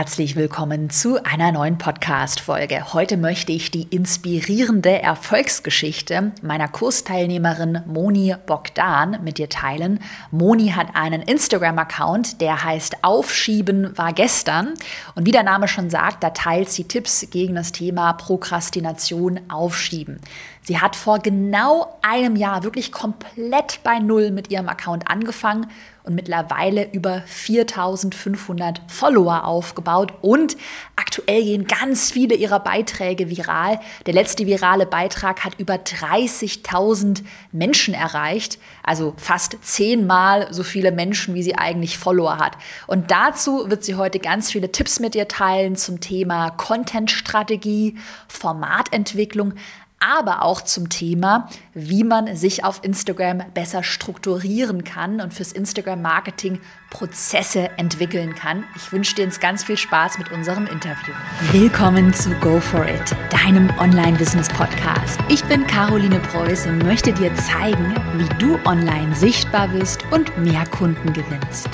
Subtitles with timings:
[0.00, 2.94] Herzlich willkommen zu einer neuen Podcast-Folge.
[2.94, 10.00] Heute möchte ich die inspirierende Erfolgsgeschichte meiner Kursteilnehmerin Moni Bogdan mit dir teilen.
[10.30, 14.72] Moni hat einen Instagram-Account, der heißt Aufschieben war gestern.
[15.16, 20.22] Und wie der Name schon sagt, da teilt sie Tipps gegen das Thema Prokrastination aufschieben.
[20.62, 25.66] Sie hat vor genau einem Jahr wirklich komplett bei Null mit ihrem Account angefangen
[26.10, 30.56] und mittlerweile über 4500 Follower aufgebaut und
[30.96, 33.78] aktuell gehen ganz viele ihrer Beiträge viral.
[34.06, 41.34] Der letzte virale Beitrag hat über 30.000 Menschen erreicht, also fast zehnmal so viele Menschen,
[41.34, 42.56] wie sie eigentlich Follower hat.
[42.88, 47.96] Und dazu wird sie heute ganz viele Tipps mit dir teilen zum Thema Content-Strategie,
[48.26, 49.54] Formatentwicklung,
[50.00, 56.58] aber auch zum Thema, wie man sich auf Instagram besser strukturieren kann und fürs Instagram-Marketing
[56.88, 58.64] Prozesse entwickeln kann.
[58.74, 61.12] Ich wünsche dir jetzt ganz viel Spaß mit unserem Interview.
[61.52, 65.20] Willkommen zu Go For It, deinem Online-Business-Podcast.
[65.28, 70.66] Ich bin Caroline Preuß und möchte dir zeigen, wie du online sichtbar bist und mehr
[70.66, 71.68] Kunden gewinnst.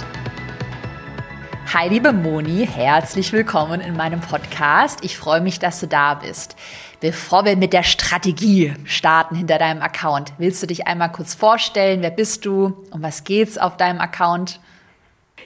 [1.78, 5.00] Hi, liebe Moni, herzlich willkommen in meinem Podcast.
[5.02, 6.56] Ich freue mich, dass du da bist.
[7.00, 12.00] Bevor wir mit der Strategie starten hinter deinem Account, willst du dich einmal kurz vorstellen?
[12.00, 12.82] Wer bist du?
[12.92, 14.58] Um was geht's auf deinem Account?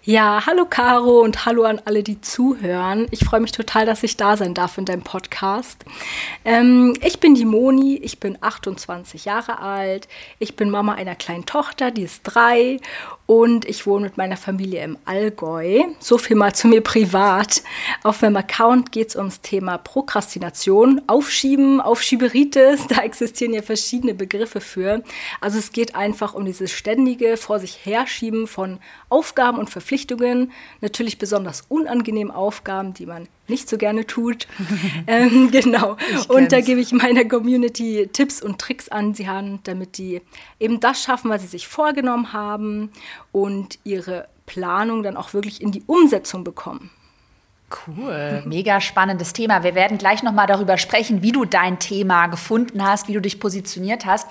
[0.02, 3.06] Ja, hallo Caro und hallo an alle, die zuhören.
[3.10, 5.84] Ich freue mich total, dass ich da sein darf in deinem Podcast.
[6.44, 10.08] Ähm, ich bin die Moni, ich bin 28 Jahre alt,
[10.38, 12.78] ich bin Mama einer kleinen Tochter, die ist drei
[13.30, 15.84] und ich wohne mit meiner Familie im Allgäu.
[16.00, 17.62] So viel mal zu mir privat.
[18.02, 22.86] Auf meinem Account geht es ums Thema Prokrastination, Aufschieben, Aufschieberitis.
[22.88, 25.04] Da existieren ja verschiedene Begriffe für.
[25.40, 30.50] Also es geht einfach um dieses ständige vor sich herschieben von Aufgaben und Verpflichtungen.
[30.80, 34.46] Natürlich besonders unangenehme Aufgaben, die man nicht so gerne tut.
[35.06, 35.96] ähm, genau.
[36.28, 40.22] Und da gebe ich meiner Community Tipps und Tricks an sie Hand, damit die
[40.58, 42.90] eben das schaffen, was sie sich vorgenommen haben
[43.32, 46.90] und ihre Planung dann auch wirklich in die Umsetzung bekommen.
[47.86, 49.62] Cool, mega spannendes Thema.
[49.62, 53.20] Wir werden gleich noch mal darüber sprechen, wie du dein Thema gefunden hast, wie du
[53.20, 54.26] dich positioniert hast.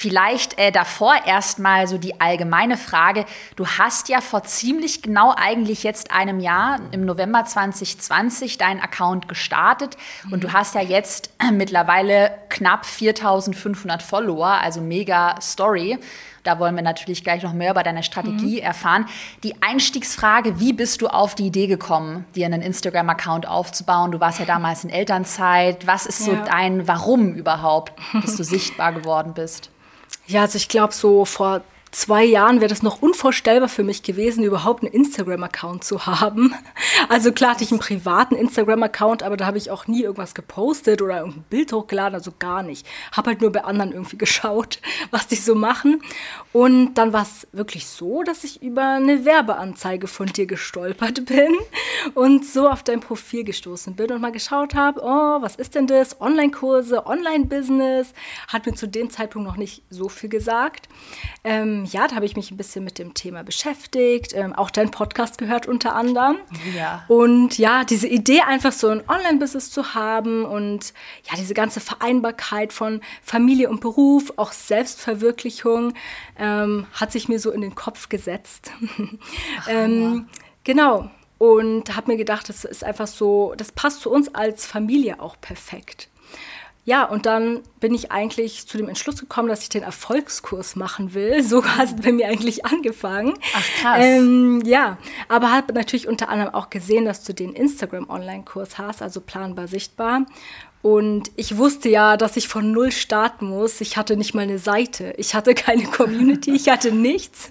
[0.00, 3.26] Vielleicht äh, davor erstmal so die allgemeine Frage.
[3.56, 9.28] Du hast ja vor ziemlich genau eigentlich jetzt einem Jahr, im November 2020, deinen Account
[9.28, 10.32] gestartet mhm.
[10.32, 15.98] und du hast ja jetzt mittlerweile knapp 4500 Follower, also mega Story.
[16.44, 18.64] Da wollen wir natürlich gleich noch mehr über deine Strategie mhm.
[18.64, 19.06] erfahren.
[19.42, 24.12] Die Einstiegsfrage, wie bist du auf die Idee gekommen, dir einen Instagram-Account aufzubauen?
[24.12, 25.86] Du warst ja damals in Elternzeit.
[25.86, 26.44] Was ist so ja.
[26.46, 29.69] dein Warum überhaupt, dass du sichtbar geworden bist?
[30.30, 34.44] Ja, also ich glaube, so vor zwei Jahren wäre das noch unvorstellbar für mich gewesen,
[34.44, 36.54] überhaupt einen Instagram-Account zu haben.
[37.08, 41.02] Also klar hatte ich einen privaten Instagram-Account, aber da habe ich auch nie irgendwas gepostet
[41.02, 42.86] oder irgendein Bild hochgeladen, also gar nicht.
[43.12, 44.80] Habe halt nur bei anderen irgendwie geschaut,
[45.10, 46.02] was die so machen.
[46.52, 51.54] Und dann war es wirklich so, dass ich über eine Werbeanzeige von dir gestolpert bin
[52.14, 55.86] und so auf dein Profil gestoßen bin und mal geschaut habe, oh, was ist denn
[55.86, 56.20] das?
[56.20, 58.12] Online-Kurse, Online-Business.
[58.48, 60.88] Hat mir zu dem Zeitpunkt noch nicht so viel gesagt.
[61.42, 64.90] Ähm, ja, da habe ich mich ein bisschen mit dem Thema beschäftigt, ähm, auch deinen
[64.90, 66.36] Podcast gehört unter anderem.
[66.76, 67.04] Ja.
[67.08, 70.92] Und ja, diese Idee einfach so ein Online-Business zu haben und
[71.30, 75.94] ja, diese ganze Vereinbarkeit von Familie und Beruf, auch Selbstverwirklichung,
[76.38, 78.72] ähm, hat sich mir so in den Kopf gesetzt.
[79.60, 80.28] Ach, ähm,
[80.64, 81.10] genau.
[81.38, 85.40] Und habe mir gedacht, das ist einfach so, das passt zu uns als Familie auch
[85.40, 86.09] perfekt.
[86.84, 91.14] Ja, und dann bin ich eigentlich zu dem Entschluss gekommen, dass ich den Erfolgskurs machen
[91.14, 91.42] will.
[91.50, 93.34] So hat es bei mir eigentlich angefangen.
[93.54, 94.04] Ach krass.
[94.04, 94.98] Ähm, ja,
[95.28, 100.26] aber habe natürlich unter anderem auch gesehen, dass du den Instagram-Online-Kurs hast, also planbar sichtbar.
[100.82, 103.80] Und ich wusste ja, dass ich von null starten muss.
[103.82, 105.12] Ich hatte nicht mal eine Seite.
[105.18, 106.52] Ich hatte keine Community.
[106.52, 107.50] ich hatte nichts.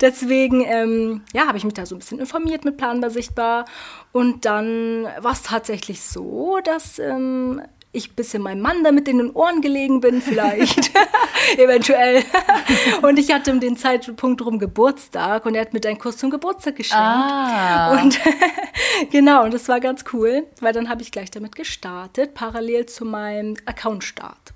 [0.00, 3.64] Deswegen, ähm, ja, habe ich mich da so ein bisschen informiert mit Planbar Sichtbar.
[4.12, 7.62] Und dann war es tatsächlich so, dass ähm,
[7.96, 10.90] ich ein bisschen meinem Mann damit in den Ohren gelegen bin, vielleicht.
[11.56, 12.24] Eventuell.
[13.02, 16.30] und ich hatte um den Zeitpunkt rum Geburtstag und er hat mir einen Kurs zum
[16.30, 17.02] Geburtstag geschenkt.
[17.02, 18.00] Ah.
[18.00, 18.18] Und
[19.10, 23.04] genau, und das war ganz cool, weil dann habe ich gleich damit gestartet, parallel zu
[23.04, 24.55] meinem Account-Start.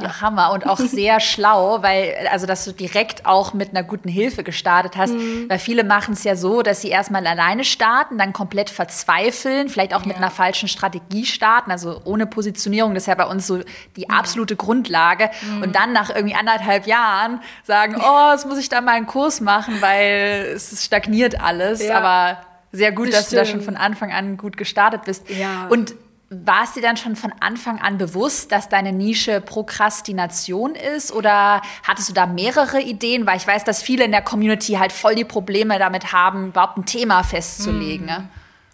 [0.00, 0.20] Ja.
[0.20, 4.42] Hammer und auch sehr schlau, weil, also, dass du direkt auch mit einer guten Hilfe
[4.44, 5.46] gestartet hast, mhm.
[5.48, 9.94] weil viele machen es ja so, dass sie erstmal alleine starten, dann komplett verzweifeln, vielleicht
[9.94, 10.08] auch ja.
[10.08, 13.60] mit einer falschen Strategie starten, also ohne Positionierung, das ist ja bei uns so
[13.96, 14.58] die absolute mhm.
[14.58, 15.62] Grundlage mhm.
[15.62, 19.40] und dann nach irgendwie anderthalb Jahren sagen, oh, jetzt muss ich da mal einen Kurs
[19.40, 21.98] machen, weil es stagniert alles, ja.
[21.98, 22.40] aber
[22.72, 23.32] sehr gut, das dass stimmt.
[23.32, 25.28] du da schon von Anfang an gut gestartet bist.
[25.30, 25.66] Ja.
[25.68, 25.94] Und
[26.30, 31.10] war es dir dann schon von Anfang an bewusst, dass deine Nische Prokrastination ist?
[31.10, 33.26] Oder hattest du da mehrere Ideen?
[33.26, 36.76] Weil ich weiß, dass viele in der Community halt voll die Probleme damit haben, überhaupt
[36.76, 38.14] ein Thema festzulegen.
[38.14, 38.28] Hm.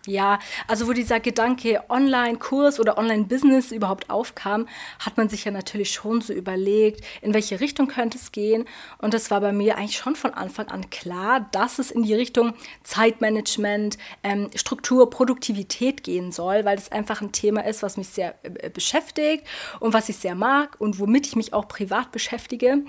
[0.07, 4.69] Ja, also wo dieser Gedanke Online-Kurs oder Online-Business überhaupt aufkam,
[4.99, 8.67] hat man sich ja natürlich schon so überlegt, in welche Richtung könnte es gehen.
[8.99, 12.15] Und das war bei mir eigentlich schon von Anfang an klar, dass es in die
[12.15, 12.53] Richtung
[12.83, 18.35] Zeitmanagement, ähm, Struktur, Produktivität gehen soll, weil es einfach ein Thema ist, was mich sehr
[18.43, 19.47] äh, beschäftigt
[19.81, 22.83] und was ich sehr mag und womit ich mich auch privat beschäftige.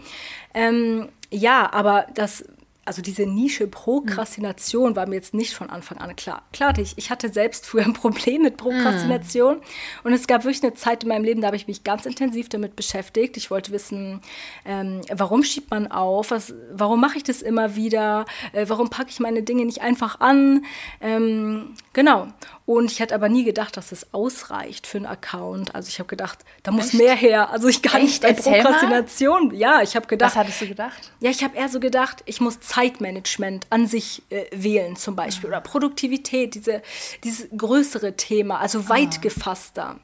[0.54, 2.46] Ähm, ja, aber das
[2.86, 6.44] also diese Nische Prokrastination war mir jetzt nicht von Anfang an klar.
[6.54, 9.62] Klar, ich, ich hatte selbst früher ein Problem mit Prokrastination mhm.
[10.04, 12.48] und es gab wirklich eine Zeit in meinem Leben, da habe ich mich ganz intensiv
[12.50, 13.38] damit beschäftigt.
[13.38, 14.22] Ich wollte wissen,
[14.66, 19.10] ähm, warum schiebt man auf, was, warum mache ich das immer wieder, äh, warum packe
[19.10, 20.66] ich meine Dinge nicht einfach an.
[21.02, 22.28] Ähm, genau.
[22.66, 25.76] Und ich hätte aber nie gedacht, dass es ausreicht für einen Account.
[25.76, 26.96] Also ich habe gedacht, da muss Echt?
[26.96, 27.52] mehr her.
[27.52, 28.24] Also ich kann Echt?
[28.24, 29.50] nicht bei Prokrastination.
[29.50, 29.56] Mal?
[29.56, 30.32] Ja, ich habe gedacht.
[30.32, 31.12] Was hattest du gedacht?
[31.20, 35.50] Ja, ich habe eher so gedacht, ich muss Zeitmanagement an sich äh, wählen zum Beispiel.
[35.50, 36.82] Oder Produktivität, diese,
[37.24, 39.22] dieses größere Thema, also weit ah.
[39.22, 39.96] gefasster.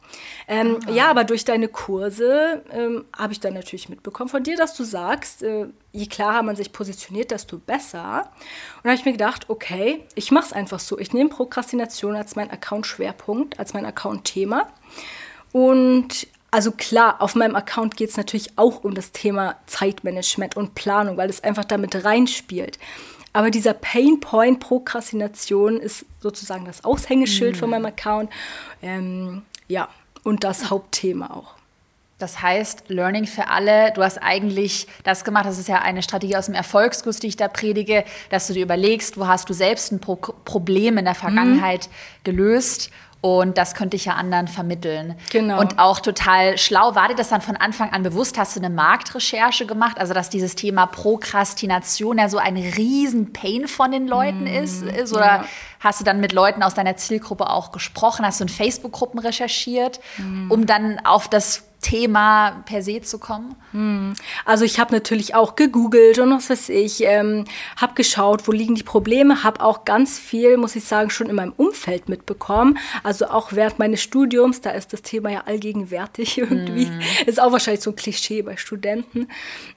[0.47, 0.91] Ähm, ah.
[0.91, 4.85] Ja, aber durch deine Kurse ähm, habe ich dann natürlich mitbekommen von dir, dass du
[4.85, 8.31] sagst, äh, je klarer man sich positioniert, desto besser.
[8.77, 10.97] Und da habe ich mir gedacht, okay, ich mache es einfach so.
[10.97, 14.71] Ich nehme Prokrastination als mein Account-Schwerpunkt, als mein Account-Thema.
[15.51, 20.75] Und also klar, auf meinem Account geht es natürlich auch um das Thema Zeitmanagement und
[20.75, 22.77] Planung, weil es einfach damit reinspielt.
[23.33, 27.59] Aber dieser Painpoint Prokrastination ist sozusagen das Aushängeschild mhm.
[27.59, 28.29] von meinem Account.
[28.81, 29.87] Ähm, ja,
[30.23, 31.55] und das Hauptthema auch.
[32.17, 36.35] Das heißt, Learning für alle, du hast eigentlich das gemacht, das ist ja eine Strategie
[36.35, 39.91] aus dem Erfolgskurs, die ich da predige, dass du dir überlegst, wo hast du selbst
[39.91, 42.23] ein Pro Problem in der Vergangenheit mhm.
[42.25, 42.91] gelöst
[43.21, 45.15] und das könnte ich ja anderen vermitteln.
[45.29, 45.59] Genau.
[45.59, 46.95] Und auch total schlau.
[46.95, 48.35] War dir das dann von Anfang an bewusst?
[48.39, 49.99] Hast du eine Marktrecherche gemacht?
[49.99, 54.81] Also, dass dieses Thema Prokrastination ja so ein riesen Pain von den Leuten mm, ist?
[54.81, 55.45] ist oder ja.
[55.79, 58.25] hast du dann mit Leuten aus deiner Zielgruppe auch gesprochen?
[58.25, 60.49] Hast du in Facebook-Gruppen recherchiert, mm.
[60.49, 63.55] um dann auf das Thema per se zu kommen?
[63.71, 64.13] Hm.
[64.45, 67.45] Also ich habe natürlich auch gegoogelt und was weiß ich, ähm,
[67.75, 71.35] habe geschaut, wo liegen die Probleme, habe auch ganz viel, muss ich sagen, schon in
[71.35, 72.77] meinem Umfeld mitbekommen.
[73.03, 76.85] Also auch während meines Studiums, da ist das Thema ja allgegenwärtig irgendwie.
[76.85, 77.01] Mm.
[77.25, 79.27] Ist auch wahrscheinlich so ein Klischee bei Studenten.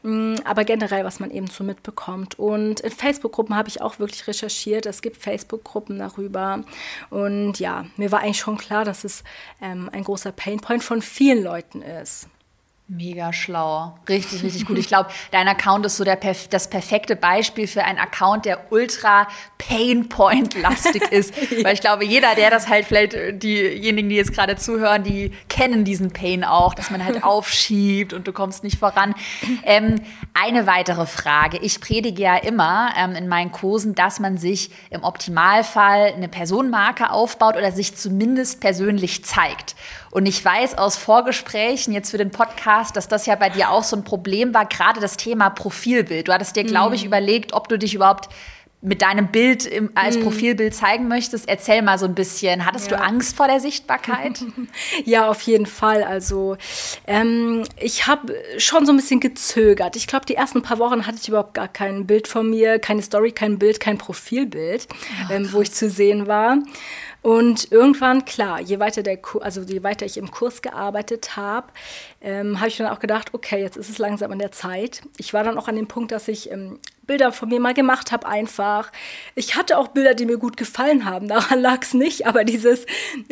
[0.02, 2.38] Mm, aber generell, was man eben so mitbekommt.
[2.38, 4.84] Und in Facebook-Gruppen habe ich auch wirklich recherchiert.
[4.84, 6.64] Es gibt Facebook-Gruppen darüber.
[7.08, 9.24] Und ja, mir war eigentlich schon klar, dass es
[9.62, 12.28] ähm, ein großer Painpoint von vielen Leuten ist ist.
[12.86, 13.98] Mega schlau.
[14.06, 14.76] Richtig, richtig gut.
[14.76, 16.18] Ich glaube, dein Account ist so der,
[16.50, 19.26] das perfekte Beispiel für einen Account, der ultra
[19.56, 21.34] Painpoint-lastig ist.
[21.64, 25.32] Weil ich glaube, jeder, der das halt vielleicht, äh, diejenigen, die jetzt gerade zuhören, die
[25.48, 29.14] kennen diesen Pain auch, dass man halt aufschiebt und du kommst nicht voran.
[29.64, 30.02] Ähm,
[30.34, 31.56] eine weitere Frage.
[31.62, 37.08] Ich predige ja immer ähm, in meinen Kursen, dass man sich im Optimalfall eine Personenmarke
[37.08, 39.74] aufbaut oder sich zumindest persönlich zeigt.
[40.14, 43.82] Und ich weiß aus Vorgesprächen jetzt für den Podcast, dass das ja bei dir auch
[43.82, 46.28] so ein Problem war, gerade das Thema Profilbild.
[46.28, 47.08] Du hattest dir, glaube ich, mhm.
[47.08, 48.28] überlegt, ob du dich überhaupt
[48.80, 50.22] mit deinem Bild im, als mhm.
[50.22, 51.48] Profilbild zeigen möchtest.
[51.48, 52.64] Erzähl mal so ein bisschen.
[52.64, 52.96] Hattest ja.
[52.96, 54.44] du Angst vor der Sichtbarkeit?
[55.04, 56.04] ja, auf jeden Fall.
[56.04, 56.58] Also
[57.08, 59.96] ähm, ich habe schon so ein bisschen gezögert.
[59.96, 63.02] Ich glaube, die ersten paar Wochen hatte ich überhaupt gar kein Bild von mir, keine
[63.02, 64.86] Story, kein Bild, kein Profilbild,
[65.28, 66.58] oh, ähm, wo ich zu sehen war.
[67.24, 71.68] Und irgendwann, klar, je weiter, der, also je weiter ich im Kurs gearbeitet habe,
[72.20, 75.00] ähm, habe ich dann auch gedacht, okay, jetzt ist es langsam an der Zeit.
[75.16, 78.12] Ich war dann auch an dem Punkt, dass ich ähm, Bilder von mir mal gemacht
[78.12, 78.92] habe einfach.
[79.34, 82.84] Ich hatte auch Bilder, die mir gut gefallen haben, daran lag es nicht, aber dieses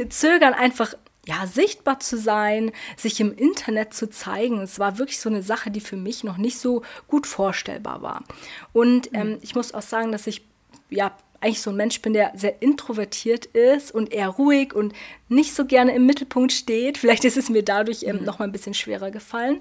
[0.08, 0.94] Zögern einfach
[1.26, 4.62] ja, sichtbar zu sein, sich im Internet zu zeigen.
[4.62, 8.24] Es war wirklich so eine Sache, die für mich noch nicht so gut vorstellbar war.
[8.72, 10.46] Und ähm, ich muss auch sagen, dass ich
[10.88, 14.94] ja eigentlich so ein Mensch bin, der sehr introvertiert ist und eher ruhig und
[15.28, 16.98] nicht so gerne im Mittelpunkt steht.
[16.98, 18.24] Vielleicht ist es mir dadurch ähm, mhm.
[18.24, 19.58] noch mal ein bisschen schwerer gefallen.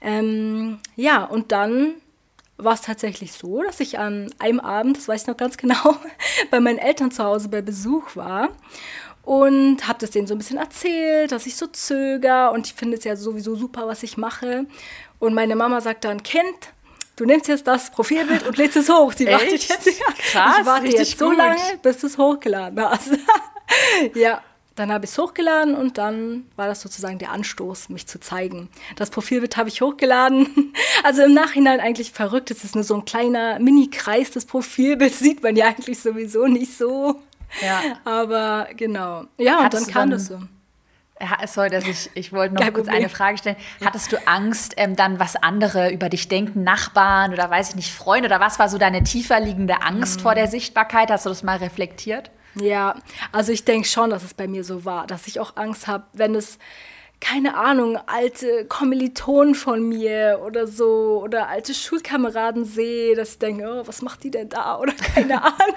[0.00, 1.94] Ähm, ja, und dann
[2.56, 5.96] war es tatsächlich so, dass ich an einem Abend, das weiß ich noch ganz genau,
[6.50, 8.50] bei meinen Eltern zu Hause bei Besuch war
[9.24, 12.96] und habe das denen so ein bisschen erzählt, dass ich so zöger und ich finde
[12.96, 14.66] es ja sowieso super, was ich mache.
[15.18, 16.72] Und meine Mama sagt dann, Kind,
[17.16, 19.12] du nimmst jetzt das Profilbild und lädst es hoch.
[19.12, 21.38] Sie wartet jetzt, ja, Krass, ich warte jetzt so gut.
[21.38, 23.10] lange, bis du es hochgeladen hast.
[24.14, 24.42] ja,
[24.74, 28.68] dann habe ich es hochgeladen und dann war das sozusagen der Anstoß, mich zu zeigen.
[28.96, 30.72] Das Profilbild habe ich hochgeladen.
[31.02, 32.50] Also im Nachhinein eigentlich verrückt.
[32.50, 34.30] Es ist nur so ein kleiner Mini-Kreis.
[34.30, 37.20] Das Profilbild sieht man ja eigentlich sowieso nicht so.
[37.60, 37.82] Ja.
[38.04, 39.24] Aber genau.
[39.36, 40.38] Ja, und dann kam das so.
[41.46, 43.04] Sorry, dass ich, ich wollte noch Kein kurz Problem.
[43.04, 43.56] eine Frage stellen.
[43.84, 47.92] Hattest du Angst, ähm, dann was andere über dich denken, Nachbarn oder weiß ich nicht,
[47.92, 50.22] Freunde oder was war so deine tiefer liegende Angst mhm.
[50.22, 51.10] vor der Sichtbarkeit?
[51.10, 52.30] Hast du das mal reflektiert?
[52.56, 52.96] Ja,
[53.32, 56.04] also ich denke schon, dass es bei mir so war, dass ich auch Angst habe,
[56.12, 56.58] wenn es
[57.20, 63.64] keine Ahnung, alte Kommilitonen von mir oder so oder alte Schulkameraden sehe, dass ich denke,
[63.66, 65.73] oh, was macht die denn da oder keine Ahnung.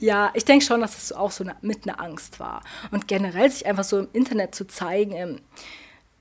[0.00, 2.62] Ja, ich denke schon, dass es auch so eine, mit einer Angst war.
[2.90, 5.40] Und generell sich einfach so im Internet zu zeigen, ähm,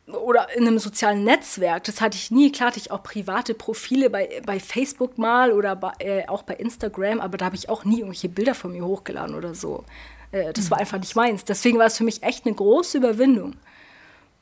[0.07, 2.51] oder in einem sozialen Netzwerk, das hatte ich nie.
[2.51, 6.53] Klar hatte ich auch private Profile bei, bei Facebook mal oder bei, äh, auch bei
[6.55, 9.83] Instagram, aber da habe ich auch nie irgendwelche Bilder von mir hochgeladen oder so.
[10.31, 11.43] Äh, das war einfach nicht meins.
[11.43, 13.55] Deswegen war es für mich echt eine große Überwindung.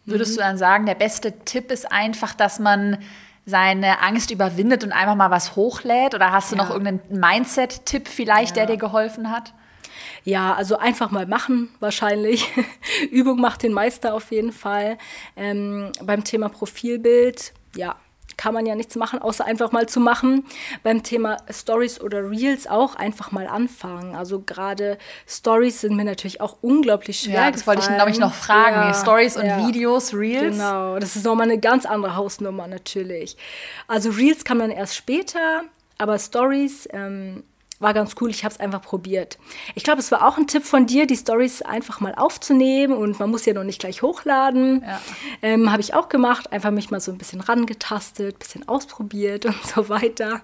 [0.05, 0.35] Würdest mhm.
[0.35, 2.97] du dann sagen, der beste Tipp ist einfach, dass man
[3.45, 6.15] seine Angst überwindet und einfach mal was hochlädt?
[6.15, 6.63] Oder hast du ja.
[6.63, 8.65] noch irgendeinen Mindset-Tipp vielleicht, ja.
[8.65, 9.53] der dir geholfen hat?
[10.23, 12.49] Ja, also einfach mal machen wahrscheinlich.
[13.11, 14.97] Übung macht den Meister auf jeden Fall.
[15.35, 17.95] Ähm, beim Thema Profilbild, ja,
[18.37, 20.45] kann man ja nichts machen, außer einfach mal zu machen.
[20.83, 24.15] Beim Thema Stories oder Reels auch einfach mal anfangen.
[24.15, 24.97] Also gerade
[25.27, 27.33] Stories sind mir natürlich auch unglaublich schwer.
[27.33, 27.77] Ja, das gefallen.
[27.77, 28.75] wollte ich, glaube ich, noch fragen.
[28.75, 29.67] Ja, Stories und ja.
[29.67, 30.57] Videos, Reels.
[30.57, 33.37] Genau, das ist nochmal eine ganz andere Hausnummer natürlich.
[33.87, 35.63] Also Reels kann man erst später,
[35.97, 37.43] aber Stories ähm,
[37.79, 38.29] war ganz cool.
[38.29, 39.37] Ich habe es einfach probiert.
[39.75, 43.19] Ich glaube, es war auch ein Tipp von dir, die Stories einfach mal aufzunehmen und
[43.19, 44.81] man muss ja noch nicht gleich hochladen.
[44.81, 45.01] Ja.
[45.41, 46.51] Ähm, habe ich auch gemacht.
[46.51, 50.41] Einfach mich mal so ein bisschen rangetastet, bisschen ausprobiert und so weiter.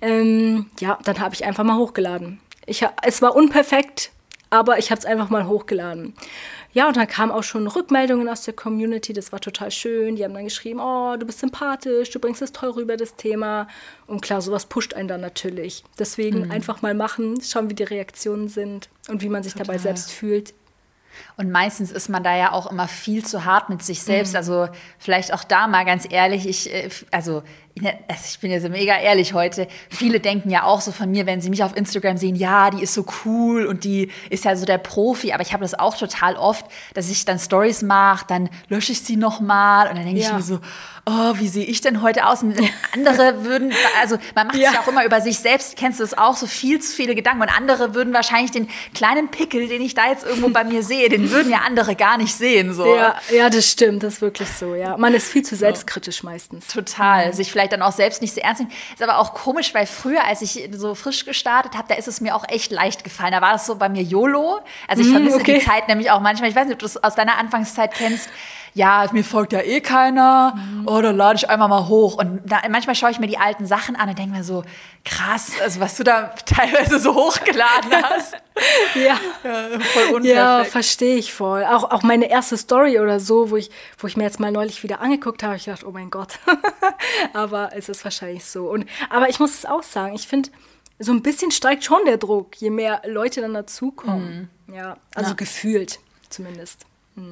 [0.00, 2.40] Ähm, ja, dann habe ich einfach mal hochgeladen.
[2.66, 4.12] Ich, es war unperfekt,
[4.50, 6.14] aber ich habe es einfach mal hochgeladen.
[6.74, 10.16] Ja, und dann kamen auch schon Rückmeldungen aus der Community, das war total schön.
[10.16, 13.68] Die haben dann geschrieben, oh, du bist sympathisch, du bringst es toll rüber, das Thema.
[14.06, 15.84] Und klar, sowas pusht einen dann natürlich.
[15.98, 16.50] Deswegen mhm.
[16.50, 19.66] einfach mal machen, schauen, wie die Reaktionen sind und wie man sich total.
[19.66, 20.54] dabei selbst fühlt.
[21.36, 24.32] Und meistens ist man da ja auch immer viel zu hart mit sich selbst.
[24.32, 24.36] Mhm.
[24.38, 27.42] Also vielleicht auch da mal ganz ehrlich, ich, äh, also
[27.80, 31.40] also ich bin jetzt mega ehrlich heute, viele denken ja auch so von mir, wenn
[31.40, 34.66] sie mich auf Instagram sehen, ja, die ist so cool und die ist ja so
[34.66, 38.50] der Profi, aber ich habe das auch total oft, dass ich dann Stories mache, dann
[38.68, 40.28] lösche ich sie nochmal und dann denke ja.
[40.28, 40.60] ich mir so,
[41.06, 42.42] oh, wie sehe ich denn heute aus?
[42.42, 42.56] Und
[42.92, 44.70] andere würden, also man macht ja.
[44.70, 47.42] sich auch immer über sich selbst, kennst du das auch, so viel zu viele Gedanken
[47.42, 51.08] und andere würden wahrscheinlich den kleinen Pickel, den ich da jetzt irgendwo bei mir sehe,
[51.08, 52.74] den würden ja andere gar nicht sehen.
[52.74, 52.94] So.
[52.94, 54.96] Ja, ja, das stimmt, das ist wirklich so, ja.
[54.96, 56.68] Man ist viel zu selbstkritisch meistens.
[56.68, 58.72] Total, sich vielleicht dann auch selbst nicht so ernst nehmen.
[58.92, 62.20] Ist aber auch komisch, weil früher, als ich so frisch gestartet habe, da ist es
[62.20, 63.32] mir auch echt leicht gefallen.
[63.32, 64.60] Da war das so bei mir YOLO.
[64.88, 65.58] Also ich mm, vermisse okay.
[65.58, 66.50] die Zeit nämlich auch manchmal.
[66.50, 68.28] Ich weiß nicht, ob du das aus deiner Anfangszeit kennst
[68.74, 70.88] ja, mir folgt ja eh keiner, mhm.
[70.88, 72.16] oh, dann lade ich einmal mal hoch.
[72.16, 74.64] Und da, manchmal schaue ich mir die alten Sachen an und denke mir so,
[75.04, 78.34] krass, also was du da teilweise so hochgeladen hast.
[78.94, 79.18] ja.
[79.44, 81.64] ja, voll Ja, verstehe ich voll.
[81.64, 84.82] Auch, auch meine erste Story oder so, wo ich, wo ich mir jetzt mal neulich
[84.82, 86.38] wieder angeguckt habe, ich dachte, oh mein Gott.
[87.34, 88.70] aber es ist wahrscheinlich so.
[88.70, 90.48] Und, aber ich muss es auch sagen, ich finde,
[90.98, 94.50] so ein bisschen steigt schon der Druck, je mehr Leute dann dazukommen.
[94.66, 94.74] Mhm.
[94.74, 95.36] Ja, also ja.
[95.36, 95.98] gefühlt
[96.30, 96.86] zumindest.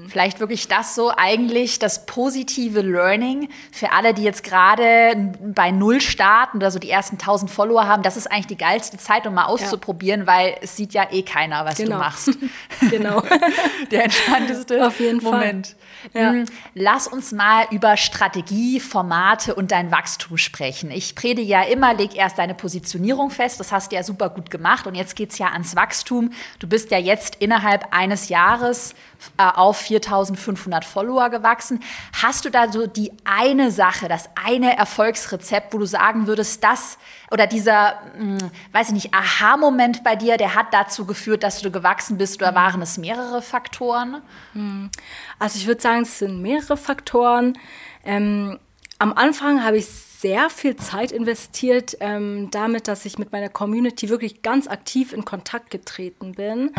[0.08, 6.02] Vielleicht wirklich das so eigentlich das positive Learning für alle, die jetzt gerade bei Null
[6.02, 8.02] starten oder so die ersten 1000 Follower haben.
[8.02, 10.26] Das ist eigentlich die geilste Zeit, um mal auszuprobieren, ja.
[10.26, 11.96] weil es sieht ja eh keiner, was genau.
[11.96, 12.30] du machst.
[12.90, 13.22] genau.
[13.90, 15.74] Der entspannteste Auf jeden Moment.
[16.12, 16.22] Fall.
[16.22, 16.30] Ja.
[16.32, 16.44] Hm,
[16.74, 20.90] lass uns mal über Strategie, Formate und dein Wachstum sprechen.
[20.90, 23.58] Ich predige ja immer, leg erst deine Positionierung fest.
[23.58, 24.86] Das hast du ja super gut gemacht.
[24.86, 26.32] Und jetzt geht es ja ans Wachstum.
[26.58, 28.94] Du bist ja jetzt innerhalb eines Jahres
[29.36, 31.82] auf 4500 Follower gewachsen.
[32.20, 36.98] Hast du da so die eine Sache, das eine Erfolgsrezept, wo du sagen würdest, das
[37.30, 41.60] oder dieser, mh, hm, weiß ich nicht, Aha-Moment bei dir, der hat dazu geführt, dass
[41.60, 44.22] du gewachsen bist oder waren es mehrere Faktoren?
[44.52, 44.90] Hm.
[45.38, 47.58] Also ich würde sagen, es sind mehrere Faktoren.
[48.04, 48.58] Ähm,
[48.98, 49.86] am Anfang habe ich
[50.20, 55.24] sehr viel Zeit investiert ähm, damit, dass ich mit meiner Community wirklich ganz aktiv in
[55.24, 56.72] Kontakt getreten bin.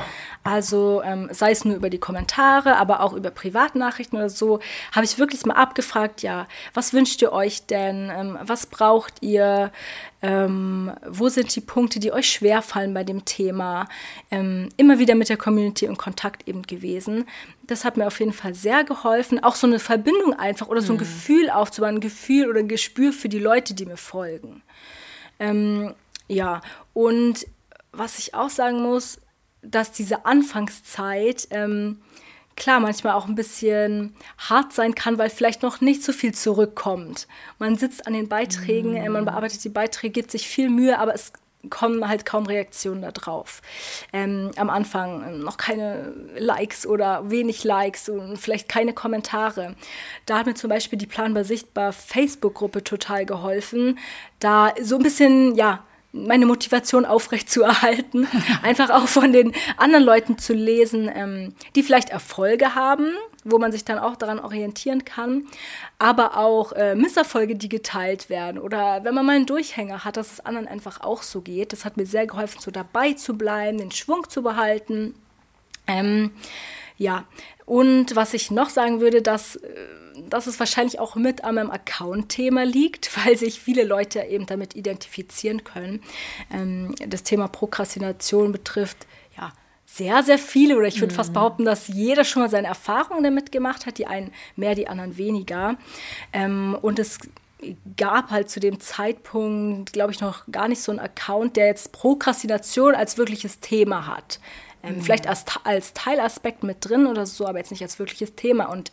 [0.43, 4.59] Also ähm, sei es nur über die Kommentare, aber auch über Privatnachrichten oder so,
[4.91, 8.11] habe ich wirklich mal abgefragt, ja, was wünscht ihr euch denn?
[8.15, 9.71] Ähm, was braucht ihr?
[10.21, 13.87] Ähm, wo sind die Punkte, die euch schwerfallen bei dem Thema?
[14.29, 17.25] Ähm, immer wieder mit der Community in Kontakt eben gewesen.
[17.71, 19.41] Das hat mir auf jeden Fall sehr geholfen.
[19.41, 20.99] Auch so eine Verbindung einfach oder so ein mhm.
[20.99, 24.61] Gefühl aufzubauen, ein Gefühl oder ein Gespür für die Leute, die mir folgen.
[25.39, 25.93] Ähm,
[26.27, 26.61] ja,
[26.91, 27.47] und
[27.93, 29.21] was ich auch sagen muss,
[29.61, 32.01] dass diese Anfangszeit ähm,
[32.57, 37.25] klar manchmal auch ein bisschen hart sein kann, weil vielleicht noch nicht so viel zurückkommt.
[37.57, 39.13] Man sitzt an den Beiträgen, mm.
[39.13, 41.31] man bearbeitet die Beiträge, gibt sich viel Mühe, aber es
[41.69, 43.61] kommen halt kaum Reaktionen darauf.
[44.13, 49.75] Ähm, am Anfang ähm, noch keine Likes oder wenig Likes und vielleicht keine Kommentare.
[50.25, 53.99] Da hat mir zum Beispiel die Planbar Sichtbar Facebook-Gruppe total geholfen,
[54.39, 58.27] da so ein bisschen, ja, meine Motivation aufrechtzuerhalten,
[58.63, 63.13] einfach auch von den anderen Leuten zu lesen, ähm, die vielleicht Erfolge haben,
[63.43, 65.47] wo man sich dann auch daran orientieren kann,
[65.99, 70.31] aber auch äh, Misserfolge, die geteilt werden oder wenn man mal einen Durchhänger hat, dass
[70.31, 71.71] es anderen einfach auch so geht.
[71.73, 75.15] Das hat mir sehr geholfen, so dabei zu bleiben, den Schwung zu behalten.
[75.87, 76.31] Ähm,
[77.01, 77.25] ja,
[77.65, 79.69] und was ich noch sagen würde, dass, äh,
[80.29, 84.75] dass es wahrscheinlich auch mit an meinem Account-Thema liegt, weil sich viele Leute eben damit
[84.75, 86.03] identifizieren können.
[86.53, 89.51] Ähm, das Thema Prokrastination betrifft ja
[89.87, 91.17] sehr, sehr viele, oder ich würde mhm.
[91.17, 94.87] fast behaupten, dass jeder schon mal seine Erfahrungen damit gemacht hat, die einen mehr, die
[94.87, 95.77] anderen weniger.
[96.33, 97.17] Ähm, und es
[97.97, 101.93] gab halt zu dem Zeitpunkt, glaube ich, noch gar nicht so einen Account, der jetzt
[101.93, 104.39] Prokrastination als wirkliches Thema hat.
[104.83, 105.01] Ähm, mhm.
[105.01, 108.65] Vielleicht als, als Teilaspekt mit drin oder so, aber jetzt nicht als wirkliches Thema.
[108.65, 108.91] Und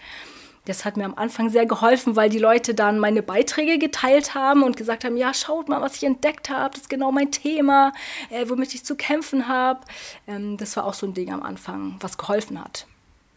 [0.68, 4.62] das hat mir am Anfang sehr geholfen, weil die Leute dann meine Beiträge geteilt haben
[4.62, 7.92] und gesagt haben, ja, schaut mal, was ich entdeckt habe, das ist genau mein Thema,
[8.28, 9.80] äh, womit ich zu kämpfen habe.
[10.26, 12.86] Ähm, das war auch so ein Ding am Anfang, was geholfen hat.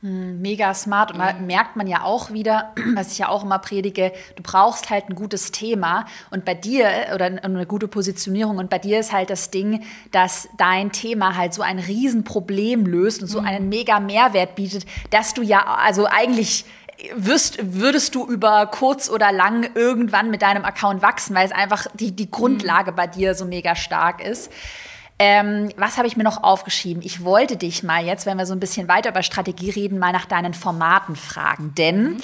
[0.01, 1.11] Hm, mega smart.
[1.11, 4.89] Und da merkt man ja auch wieder, was ich ja auch immer predige, du brauchst
[4.89, 6.05] halt ein gutes Thema.
[6.31, 8.57] Und bei dir oder eine gute Positionierung.
[8.57, 13.21] Und bei dir ist halt das Ding, dass dein Thema halt so ein Riesenproblem löst
[13.21, 13.47] und so mhm.
[13.47, 16.65] einen mega Mehrwert bietet, dass du ja also eigentlich
[17.15, 21.87] wirst, würdest du über kurz oder lang irgendwann mit deinem Account wachsen, weil es einfach
[21.93, 24.51] die, die Grundlage bei dir so mega stark ist.
[25.23, 27.03] Ähm, was habe ich mir noch aufgeschrieben?
[27.03, 30.11] Ich wollte dich mal jetzt, wenn wir so ein bisschen weiter über Strategie reden, mal
[30.11, 31.75] nach deinen Formaten fragen.
[31.75, 32.17] Denn mhm.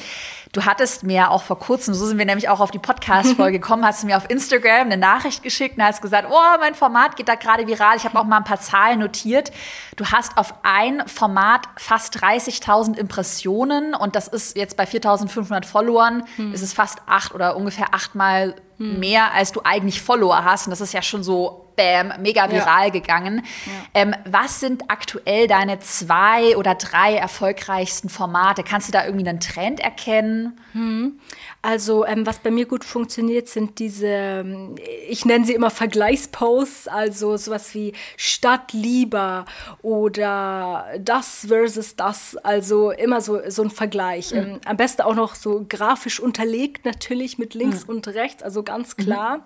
[0.51, 3.85] du hattest mir auch vor kurzem, so sind wir nämlich auch auf die Podcast-Folge gekommen,
[3.85, 7.29] hast du mir auf Instagram eine Nachricht geschickt und hast gesagt, oh, mein Format geht
[7.29, 7.97] da gerade viral.
[7.97, 9.51] Ich habe auch mal ein paar Zahlen notiert.
[9.95, 16.23] Du hast auf ein Format fast 30.000 Impressionen und das ist jetzt bei 4.500 Followern,
[16.37, 16.51] mhm.
[16.51, 18.99] ist es fast acht oder ungefähr achtmal mhm.
[18.99, 20.67] mehr, als du eigentlich Follower hast.
[20.67, 22.89] Und das ist ja schon so bam, mega viral ja.
[22.89, 23.45] gegangen.
[23.65, 23.71] Ja.
[24.01, 28.63] Ähm, was sind aktuell deine zwei oder drei erfolgreichsten Formate?
[28.63, 30.59] Kannst du da irgendwie einen Trend erkennen?
[30.73, 31.19] Hm.
[31.67, 34.75] Also ähm, was bei mir gut funktioniert, sind diese, ähm,
[35.09, 39.43] ich nenne sie immer Vergleichsposts, also sowas wie Stadt lieber
[39.81, 44.31] oder das versus das, also immer so, so ein Vergleich.
[44.31, 44.37] Mhm.
[44.37, 47.95] Ähm, am besten auch noch so grafisch unterlegt natürlich mit links mhm.
[47.95, 49.39] und rechts, also ganz klar.
[49.39, 49.43] Mhm.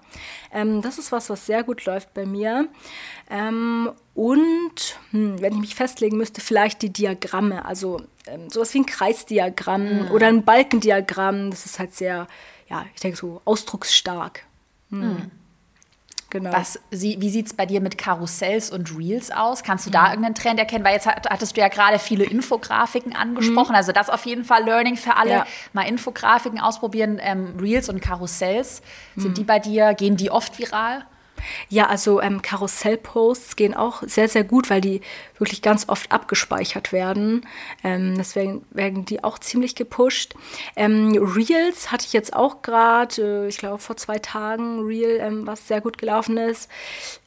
[0.54, 2.68] Ähm, das ist was, was sehr gut läuft bei mir.
[3.32, 8.80] Ähm, und hm, wenn ich mich festlegen müsste, vielleicht die Diagramme, also ähm, sowas wie
[8.80, 10.12] ein Kreisdiagramm mhm.
[10.12, 11.50] oder ein Balkendiagramm.
[11.50, 12.28] Das ist halt sehr,
[12.70, 14.44] ja, ich denke so ausdrucksstark.
[14.90, 15.00] Mhm.
[15.00, 15.32] Mhm.
[16.30, 16.54] Genau.
[16.54, 19.64] Was, wie sieht es bei dir mit Karussells und Reels aus?
[19.64, 20.08] Kannst du da mhm.
[20.08, 20.86] irgendeinen Trend erkennen?
[20.86, 23.72] Weil jetzt hattest du ja gerade viele Infografiken angesprochen.
[23.72, 23.76] Mhm.
[23.76, 25.32] Also das auf jeden Fall Learning für alle.
[25.32, 25.48] Ja.
[25.74, 27.20] Mal Infografiken ausprobieren.
[27.22, 28.82] Ähm, Reels und Karussells.
[29.18, 29.34] Sind mhm.
[29.34, 31.06] die bei dir, gehen die oft viral?
[31.70, 35.02] Ja, also ähm, Karussellposts gehen auch sehr, sehr gut, weil die
[35.38, 37.48] wirklich ganz oft abgespeichert werden.
[37.84, 40.36] Ähm, deswegen werden die auch ziemlich gepusht.
[40.76, 45.48] Ähm, Reels hatte ich jetzt auch gerade, äh, ich glaube vor zwei Tagen, Reel, ähm,
[45.48, 46.70] was sehr gut gelaufen ist.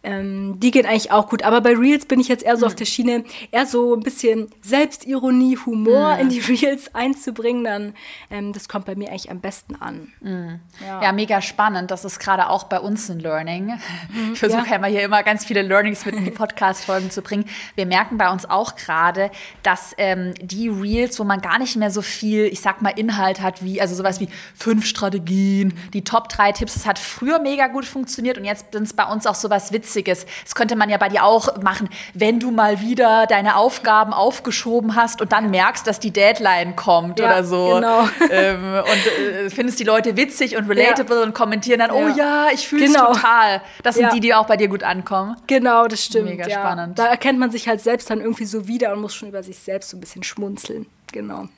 [0.05, 1.43] Ähm, die gehen eigentlich auch gut.
[1.43, 2.73] Aber bei Reels bin ich jetzt eher so mhm.
[2.73, 6.21] auf der Schiene, eher so ein bisschen Selbstironie, Humor mhm.
[6.21, 7.65] in die Reels einzubringen.
[7.65, 7.95] Dann,
[8.31, 10.13] ähm, das kommt bei mir eigentlich am besten an.
[10.21, 10.61] Mhm.
[10.87, 11.03] Ja.
[11.03, 11.13] ja.
[11.13, 11.91] mega spannend.
[11.91, 13.73] Das ist gerade auch bei uns ein Learning.
[14.13, 14.77] Mhm, ich versuche ja.
[14.77, 17.45] immer hier immer ganz viele Learnings mit in die Podcast-Folgen zu bringen.
[17.75, 19.31] Wir merken bei uns auch gerade,
[19.63, 23.41] dass ähm, die Reels, wo man gar nicht mehr so viel, ich sag mal, Inhalt
[23.41, 27.69] hat, wie, also sowas wie fünf Strategien, die Top drei Tipps, das hat früher mega
[27.69, 30.27] gut funktioniert und jetzt sind es bei uns auch sowas Witziges.
[30.43, 34.97] Das könnte man ja bei dir auch machen, wenn du mal wieder deine Aufgaben aufgeschoben
[34.97, 37.75] hast und dann merkst, dass die Deadline kommt ja, oder so.
[37.75, 38.09] Genau.
[38.31, 41.23] Ähm, und äh, findest die Leute witzig und relatable ja.
[41.23, 43.13] und kommentieren dann, oh ja, ich fühle es genau.
[43.13, 43.61] total.
[43.85, 44.15] Das sind ja.
[44.15, 45.37] die, die auch bei dir gut ankommen.
[45.47, 46.31] Genau, das stimmt.
[46.31, 46.59] Mega ja.
[46.59, 46.99] spannend.
[46.99, 49.59] Da erkennt man sich halt selbst dann irgendwie so wieder und muss schon über sich
[49.59, 50.87] selbst so ein bisschen schmunzeln.
[51.13, 51.49] Genau.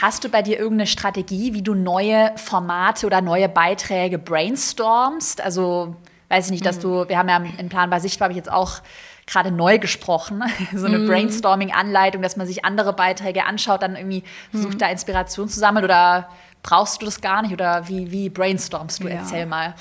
[0.00, 5.40] Hast du bei dir irgendeine Strategie, wie du neue Formate oder neue Beiträge brainstormst?
[5.40, 5.96] Also,
[6.28, 6.82] weiß ich nicht, dass mhm.
[6.82, 8.80] du, wir haben ja in Planbar Sichtbar, habe ich jetzt auch
[9.26, 11.08] gerade neu gesprochen, so eine mhm.
[11.08, 14.78] Brainstorming-Anleitung, dass man sich andere Beiträge anschaut, dann irgendwie versucht, mhm.
[14.78, 16.28] da Inspiration zu sammeln oder
[16.62, 19.08] brauchst du das gar nicht oder wie, wie brainstormst du?
[19.08, 19.16] Ja.
[19.16, 19.74] Erzähl mal.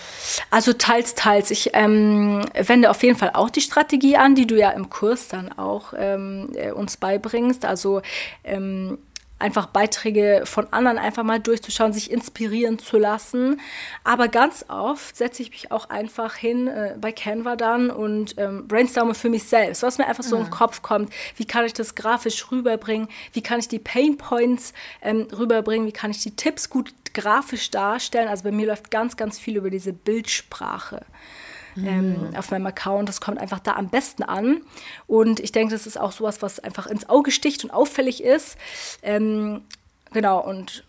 [0.49, 1.51] Also teils, teils.
[1.51, 5.27] Ich ähm, wende auf jeden Fall auch die Strategie an, die du ja im Kurs
[5.27, 7.65] dann auch ähm, äh, uns beibringst.
[7.65, 8.01] Also
[8.43, 8.97] ähm,
[9.41, 13.59] einfach Beiträge von anderen einfach mal durchzuschauen, sich inspirieren zu lassen.
[14.03, 18.67] Aber ganz oft setze ich mich auch einfach hin äh, bei Canva dann und ähm,
[18.67, 20.45] brainstorme für mich selbst, was mir einfach so mhm.
[20.45, 21.11] im Kopf kommt.
[21.35, 23.07] Wie kann ich das grafisch rüberbringen?
[23.33, 25.87] Wie kann ich die Pain Points ähm, rüberbringen?
[25.87, 28.29] Wie kann ich die Tipps gut grafisch darstellen?
[28.29, 31.05] Also bei mir läuft ganz, ganz viel über diese Bildsprache
[31.77, 32.35] ähm, mhm.
[32.35, 33.09] auf meinem Account.
[33.09, 34.61] Das kommt einfach da am besten an.
[35.07, 38.57] Und ich denke, das ist auch sowas, was einfach ins Auge sticht und auffällig ist.
[39.01, 39.61] Ähm,
[40.11, 40.83] genau, und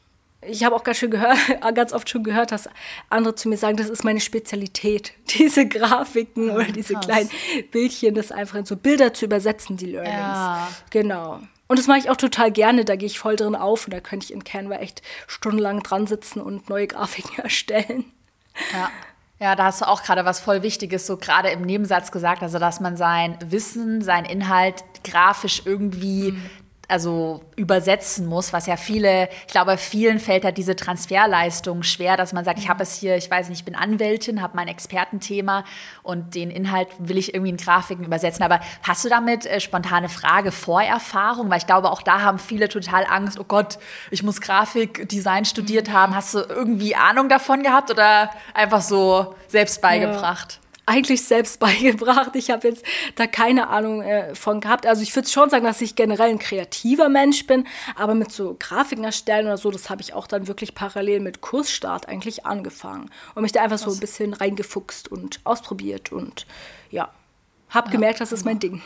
[0.46, 1.38] ich habe auch ganz, schön gehört,
[1.74, 2.68] ganz oft schon gehört, dass
[3.08, 7.06] andere zu mir sagen, das ist meine Spezialität, diese Grafiken oh, oder diese krass.
[7.06, 7.30] kleinen
[7.70, 10.16] Bildchen, das einfach in so Bilder zu übersetzen, die Learnings.
[10.16, 10.68] Ja.
[10.90, 11.40] Genau.
[11.68, 14.00] Und das mache ich auch total gerne, da gehe ich voll drin auf und da
[14.00, 18.04] könnte ich in Canva echt stundenlang dran sitzen und neue Grafiken erstellen.
[18.72, 18.90] Ja.
[19.42, 22.60] Ja, da hast du auch gerade was voll Wichtiges so gerade im Nebensatz gesagt, also
[22.60, 26.61] dass man sein Wissen, sein Inhalt grafisch irgendwie mhm
[26.92, 32.34] also übersetzen muss, was ja viele, ich glaube, vielen fällt da diese Transferleistung schwer, dass
[32.34, 35.64] man sagt, ich habe es hier, ich weiß nicht, ich bin Anwältin, habe mein Expertenthema
[36.02, 38.44] und den Inhalt will ich irgendwie in Grafiken übersetzen.
[38.44, 41.48] Aber hast du damit äh, spontane Frage, Vorerfahrung?
[41.48, 43.78] Weil ich glaube, auch da haben viele total Angst, oh Gott,
[44.10, 46.14] ich muss Grafikdesign studiert haben.
[46.14, 50.58] Hast du irgendwie Ahnung davon gehabt oder einfach so selbst beigebracht?
[50.60, 52.34] Ja eigentlich selbst beigebracht.
[52.34, 54.86] Ich habe jetzt da keine Ahnung äh, von gehabt.
[54.86, 58.56] Also ich würde schon sagen, dass ich generell ein kreativer Mensch bin, aber mit so
[58.58, 63.10] Grafiken erstellen oder so, das habe ich auch dann wirklich parallel mit Kursstart eigentlich angefangen
[63.34, 66.46] und mich da einfach so ein bisschen reingefuchst und ausprobiert und
[66.90, 67.10] ja,
[67.68, 68.82] habe ja, gemerkt, das ist mein Ding.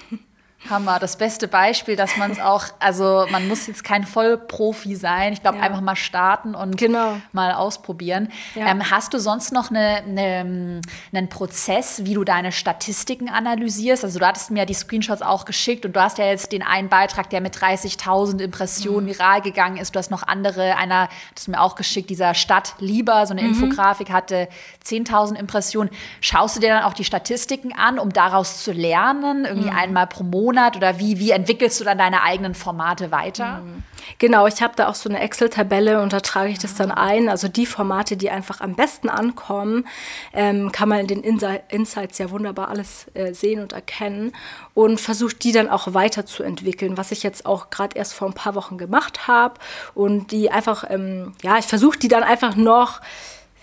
[0.69, 5.33] Hammer, das beste Beispiel, dass man es auch, also man muss jetzt kein Vollprofi sein.
[5.33, 5.65] Ich glaube, ja.
[5.65, 7.17] einfach mal starten und genau.
[7.33, 8.29] mal ausprobieren.
[8.55, 8.67] Ja.
[8.67, 10.81] Ähm, hast du sonst noch eine, eine,
[11.13, 14.05] einen Prozess, wie du deine Statistiken analysierst?
[14.05, 16.63] Also du hattest mir ja die Screenshots auch geschickt und du hast ja jetzt den
[16.63, 19.11] einen Beitrag, der mit 30.000 Impressionen mhm.
[19.11, 19.95] viral gegangen ist.
[19.95, 23.51] Du hast noch andere, einer, das mir auch geschickt, dieser Stadt Lieber, so eine mhm.
[23.51, 24.49] Infografik hatte
[24.85, 25.91] 10.000 Impressionen.
[26.21, 29.77] Schaust du dir dann auch die Statistiken an, um daraus zu lernen, irgendwie mhm.
[29.77, 30.56] einmal pro Monat?
[30.57, 33.61] Monat oder wie, wie entwickelst du dann deine eigenen Formate weiter?
[33.61, 33.83] Mhm.
[34.19, 37.29] Genau, ich habe da auch so eine Excel-Tabelle und da trage ich das dann ein.
[37.29, 39.87] Also die Formate, die einfach am besten ankommen,
[40.33, 44.33] ähm, kann man in den Insi Insights ja wunderbar alles äh, sehen und erkennen
[44.75, 48.55] und versucht die dann auch weiterzuentwickeln, was ich jetzt auch gerade erst vor ein paar
[48.55, 49.55] Wochen gemacht habe
[49.95, 53.01] und die einfach, ähm, ja, ich versuche die dann einfach noch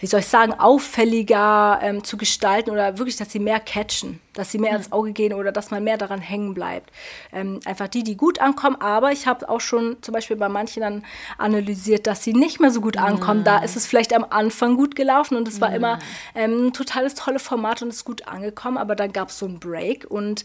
[0.04, 4.52] wie soll ich sagen, auffälliger ähm, zu gestalten oder wirklich, dass sie mehr catchen, dass
[4.52, 4.78] sie mehr mhm.
[4.80, 6.92] ins Auge gehen oder dass man mehr daran hängen bleibt.
[7.32, 10.82] Ähm, einfach die, die gut ankommen, aber ich habe auch schon zum Beispiel bei manchen
[10.82, 11.06] dann
[11.38, 13.39] analysiert, dass sie nicht mehr so gut ankommen.
[13.39, 13.46] Mhm.
[13.46, 15.76] Da ist es vielleicht am Anfang gut gelaufen und es war mhm.
[15.76, 16.00] immer
[16.36, 19.62] ähm, ein totales tolle Format und ist gut angekommen, aber dann gab es so einen
[19.62, 20.44] Break und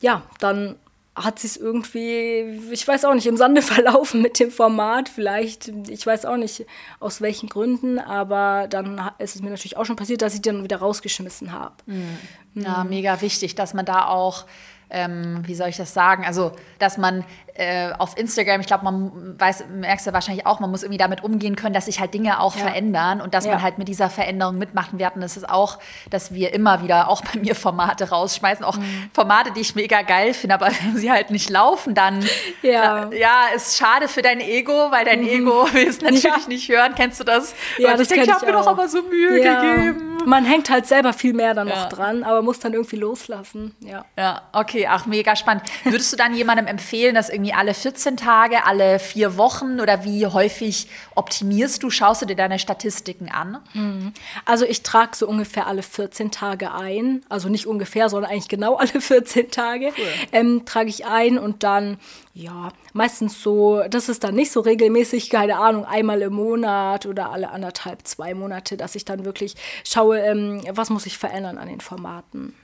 [0.00, 0.74] ja, dann
[1.16, 5.08] hat sich irgendwie, ich weiß auch nicht, im Sande verlaufen mit dem Format.
[5.08, 6.66] Vielleicht, ich weiß auch nicht
[6.98, 10.62] aus welchen Gründen, aber dann ist es mir natürlich auch schon passiert, dass ich dann
[10.62, 11.74] wieder rausgeschmissen habe.
[11.86, 12.18] Mhm.
[12.54, 14.44] Ja, mega wichtig, dass man da auch
[14.90, 16.24] ähm, wie soll ich das sagen?
[16.24, 17.24] Also, dass man
[17.54, 21.22] äh, auf Instagram, ich glaube, man weiß, merkst du wahrscheinlich auch, man muss irgendwie damit
[21.22, 22.62] umgehen können, dass sich halt Dinge auch ja.
[22.62, 23.52] verändern und dass ja.
[23.52, 25.14] man halt mit dieser Veränderung mitmachen wird.
[25.14, 29.10] Und das ist auch, dass wir immer wieder auch bei mir Formate rausschmeißen, auch mhm.
[29.12, 32.24] Formate, die ich mega geil finde, aber wenn sie halt nicht laufen, dann
[32.62, 35.28] ja, na, ja ist schade für dein Ego, weil dein mhm.
[35.28, 36.38] Ego will es natürlich ja.
[36.48, 36.94] nicht hören.
[36.94, 37.54] Kennst du das?
[37.78, 40.10] Ja, und das ich denke, ich habe mir doch aber so Mühe gegeben.
[40.26, 43.74] Man hängt halt selber viel mehr dann noch dran, aber muss dann irgendwie loslassen.
[43.80, 44.04] Ja.
[44.16, 45.64] Ja, okay, ach, mega spannend.
[45.84, 50.26] Würdest du dann jemandem empfehlen, dass irgendwie alle 14 Tage, alle vier Wochen oder wie
[50.26, 51.90] häufig optimierst du?
[51.90, 53.58] Schaust du dir deine Statistiken an?
[53.74, 54.12] Mhm.
[54.44, 57.24] Also ich trage so ungefähr alle 14 Tage ein.
[57.28, 60.04] Also nicht ungefähr, sondern eigentlich genau alle 14 Tage cool.
[60.32, 61.98] ähm, trage ich ein und dann
[62.32, 67.30] ja, meistens so, das ist dann nicht so regelmäßig, keine Ahnung, einmal im Monat oder
[67.30, 71.68] alle anderthalb, zwei Monate, dass ich dann wirklich schaue, ähm, was muss ich verändern an
[71.68, 72.54] den Formaten.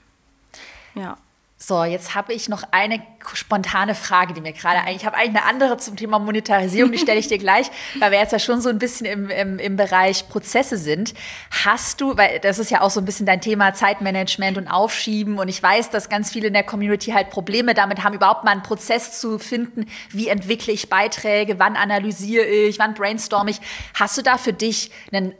[0.95, 1.17] Ja.
[1.59, 3.01] So, jetzt habe ich noch eine
[3.33, 6.99] spontane Frage, die mir gerade eigentlich, ich habe eigentlich eine andere zum Thema Monetarisierung, die
[6.99, 9.75] stelle ich dir gleich, weil wir jetzt ja schon so ein bisschen im, im, im
[9.75, 11.15] Bereich Prozesse sind.
[11.65, 15.39] Hast du, weil das ist ja auch so ein bisschen dein Thema Zeitmanagement und Aufschieben
[15.39, 18.51] und ich weiß, dass ganz viele in der Community halt Probleme damit haben, überhaupt mal
[18.51, 23.59] einen Prozess zu finden, wie entwickle ich Beiträge, wann analysiere ich, wann brainstorm ich.
[23.95, 25.33] Hast du da für dich einen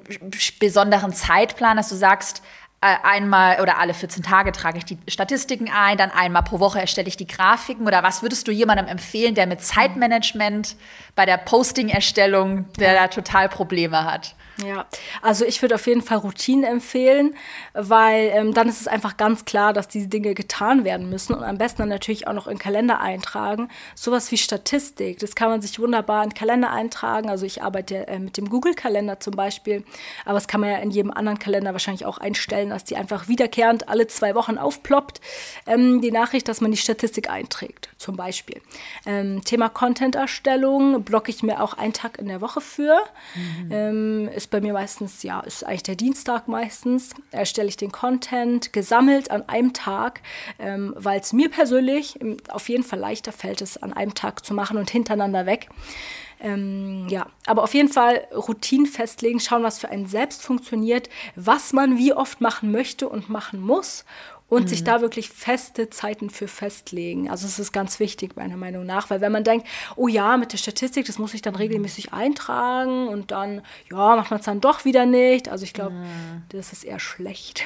[0.59, 2.41] besonderen Zeitplan, dass du sagst,
[2.79, 7.07] einmal oder alle 14 Tage trage ich die Statistiken ein, dann einmal pro Woche erstelle
[7.07, 10.75] ich die Grafiken oder was würdest du jemandem empfehlen, der mit Zeitmanagement
[11.15, 14.35] bei der Posting-Erstellung, der da total Probleme hat?
[14.65, 14.85] Ja,
[15.21, 17.35] also ich würde auf jeden Fall Routinen empfehlen,
[17.73, 21.43] weil ähm, dann ist es einfach ganz klar, dass diese Dinge getan werden müssen und
[21.43, 23.69] am besten dann natürlich auch noch in Kalender eintragen.
[23.93, 27.29] Sowas wie Statistik, das kann man sich wunderbar in Kalender eintragen.
[27.29, 29.83] Also ich arbeite äh, mit dem Google-Kalender zum Beispiel,
[30.25, 33.27] aber das kann man ja in jedem anderen Kalender wahrscheinlich auch einstellen, dass die einfach
[33.27, 35.21] wiederkehrend alle zwei Wochen aufploppt,
[35.67, 38.59] ähm, die Nachricht, dass man die Statistik einträgt, zum Beispiel.
[39.05, 42.97] Ähm, Thema Content-Erstellung blocke ich mir auch einen Tag in der Woche für.
[43.35, 44.29] Mhm.
[44.47, 48.71] Ähm, ist bei mir meistens, ja, ist eigentlich der Dienstag meistens, erstelle ich den Content
[48.71, 50.21] gesammelt an einem Tag,
[50.59, 54.53] ähm, weil es mir persönlich auf jeden Fall leichter fällt, es an einem Tag zu
[54.53, 55.69] machen und hintereinander weg.
[56.39, 61.73] Ähm, ja, aber auf jeden Fall Routinen festlegen, schauen, was für einen selbst funktioniert, was
[61.73, 64.05] man wie oft machen möchte und machen muss
[64.49, 64.67] und mhm.
[64.67, 67.29] sich da wirklich feste Zeiten für festlegen.
[67.29, 70.53] Also es ist ganz wichtig, meiner Meinung nach, weil wenn man denkt, oh ja, mit
[70.53, 74.61] der Statistik, das muss ich dann regelmäßig eintragen und dann, ja, macht man es dann
[74.61, 75.49] doch wieder nicht.
[75.49, 76.43] Also ich glaube, mhm.
[76.49, 77.65] das ist eher schlecht.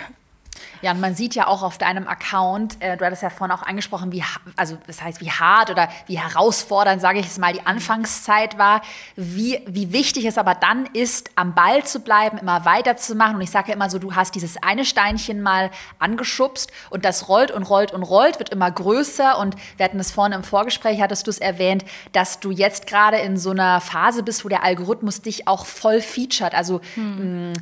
[0.81, 3.61] Ja, und man sieht ja auch auf deinem Account, äh, du hattest ja vorhin auch
[3.61, 4.23] angesprochen, wie,
[4.55, 8.81] also das heißt, wie hart oder wie herausfordernd, sage ich es mal, die Anfangszeit war,
[9.15, 13.35] wie, wie wichtig es aber dann ist, am Ball zu bleiben, immer weiterzumachen.
[13.35, 17.27] Und ich sage ja immer so, du hast dieses eine Steinchen mal angeschubst und das
[17.27, 19.37] rollt und rollt und rollt, wird immer größer.
[19.37, 23.17] Und wir hatten es vorhin im Vorgespräch, hattest du es erwähnt, dass du jetzt gerade
[23.17, 26.55] in so einer Phase bist, wo der Algorithmus dich auch voll featured.
[26.55, 27.53] Also hm.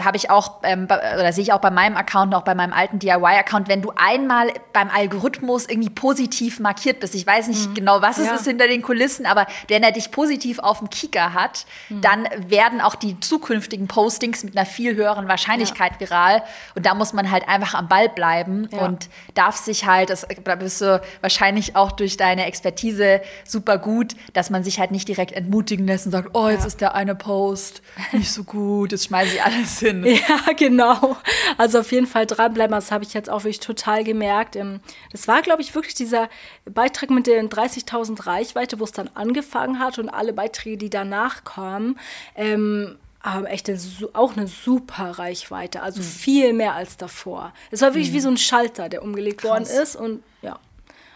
[0.00, 2.72] habe ich auch, ähm, oder sehe ich auch bei meinem Account noch auch bei meinem
[2.72, 7.74] alten DIY-Account, wenn du einmal beim Algorithmus irgendwie positiv markiert bist, ich weiß nicht mhm.
[7.74, 8.34] genau, was es ja.
[8.34, 12.00] ist hinter den Kulissen, aber wenn er dich positiv auf dem Kicker hat, mhm.
[12.00, 16.00] dann werden auch die zukünftigen Postings mit einer viel höheren Wahrscheinlichkeit ja.
[16.00, 16.42] viral.
[16.74, 18.78] Und da muss man halt einfach am Ball bleiben ja.
[18.80, 24.14] und darf sich halt, das, da bist du wahrscheinlich auch durch deine Expertise super gut,
[24.32, 27.14] dass man sich halt nicht direkt entmutigen lässt und sagt, oh, jetzt ist der eine
[27.14, 30.04] Post nicht so gut, jetzt schmeiße ich alles hin.
[30.04, 31.16] Ja, genau.
[31.58, 32.74] Also auf jeden Fall dranbleiben.
[32.74, 34.56] Das habe ich jetzt auch wirklich total gemerkt.
[34.56, 34.80] Ähm,
[35.12, 36.28] das war, glaube ich, wirklich dieser
[36.64, 41.44] Beitrag mit den 30.000 Reichweite, wo es dann angefangen hat und alle Beiträge, die danach
[41.44, 41.98] kamen,
[42.34, 43.78] ähm, haben echt eine,
[44.14, 45.82] auch eine super Reichweite.
[45.82, 46.04] Also mhm.
[46.04, 47.52] viel mehr als davor.
[47.70, 48.14] Es war wirklich mhm.
[48.14, 49.50] wie so ein Schalter, der umgelegt Krass.
[49.50, 50.58] worden ist und ja,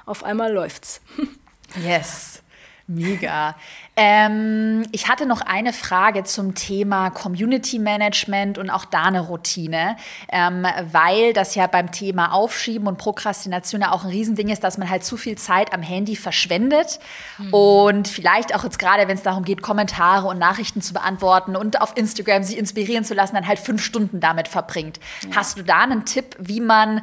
[0.07, 1.01] auf einmal läuft's.
[1.83, 2.44] Yes.
[2.87, 3.57] Mega.
[3.97, 9.97] Ähm, ich hatte noch eine Frage zum Thema Community Management und auch da eine Routine,
[10.31, 14.77] ähm, weil das ja beim Thema Aufschieben und Prokrastination ja auch ein Riesending ist, dass
[14.77, 16.99] man halt zu viel Zeit am Handy verschwendet
[17.38, 17.55] mhm.
[17.55, 21.81] und vielleicht auch jetzt gerade, wenn es darum geht, Kommentare und Nachrichten zu beantworten und
[21.81, 25.01] auf Instagram sich inspirieren zu lassen, dann halt fünf Stunden damit verbringt.
[25.23, 25.37] Ja.
[25.37, 27.01] Hast du da einen Tipp, wie man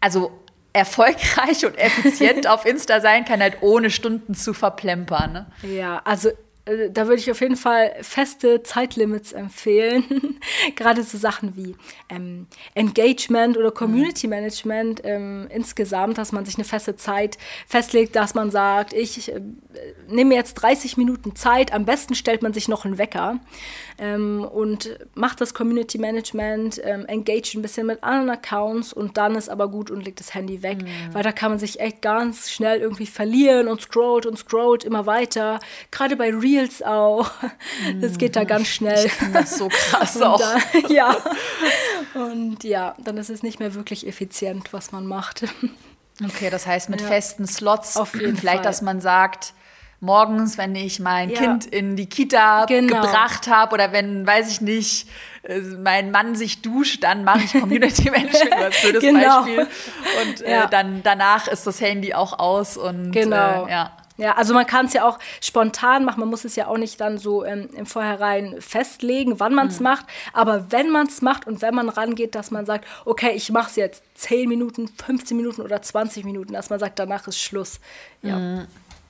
[0.00, 0.32] also
[0.72, 5.32] erfolgreich und effizient auf Insta sein kann, halt ohne Stunden zu verplempern.
[5.32, 5.46] Ne?
[5.62, 6.30] Ja, also
[6.64, 10.38] da würde ich auf jeden Fall feste Zeitlimits empfehlen.
[10.76, 11.74] Gerade so Sachen wie
[12.08, 18.34] ähm, Engagement oder Community Management ähm, insgesamt, dass man sich eine feste Zeit festlegt, dass
[18.34, 19.40] man sagt, ich äh,
[20.08, 23.40] nehme jetzt 30 Minuten Zeit, am besten stellt man sich noch einen Wecker
[23.98, 29.34] ähm, und macht das Community Management, ähm, engage ein bisschen mit anderen Accounts und dann
[29.34, 31.14] ist aber gut und legt das Handy weg, mhm.
[31.14, 35.06] weil da kann man sich echt ganz schnell irgendwie verlieren und scrollt und scrollt immer
[35.06, 35.58] weiter.
[35.90, 37.30] Gerade bei Reels Reels auch.
[38.00, 39.10] Das geht da ganz schnell.
[39.32, 40.38] Das ist so krass auch.
[40.38, 40.58] Da,
[40.88, 41.16] ja.
[42.14, 45.44] Und ja, dann ist es nicht mehr wirklich effizient, was man macht.
[46.22, 47.06] Okay, das heißt mit ja.
[47.06, 48.64] festen Slots, Auf jeden vielleicht, Fall.
[48.64, 49.54] dass man sagt,
[50.00, 51.38] morgens, wenn ich mein ja.
[51.38, 53.00] Kind in die Kita genau.
[53.00, 55.08] gebracht habe oder wenn, weiß ich nicht,
[55.42, 59.42] äh, mein Mann sich duscht, dann mache ich Community Management als das genau.
[59.42, 59.66] Beispiel.
[60.22, 60.66] Und äh, ja.
[60.66, 63.66] dann danach ist das Handy auch aus und genau.
[63.66, 63.96] Äh, ja.
[64.20, 67.00] Ja, also man kann es ja auch spontan machen, man muss es ja auch nicht
[67.00, 69.84] dann so ähm, im Vorhinein festlegen, wann man es mhm.
[69.84, 70.04] macht.
[70.34, 73.70] Aber wenn man es macht und wenn man rangeht, dass man sagt, okay, ich mache
[73.70, 77.80] es jetzt 10 Minuten, 15 Minuten oder 20 Minuten, dass man sagt, danach ist Schluss.
[78.20, 78.36] Ja.
[78.36, 78.66] Mhm.